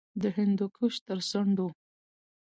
د 0.21 0.23
هندوکش 0.35 0.95
تر 1.07 1.19
څنډو 1.29 1.67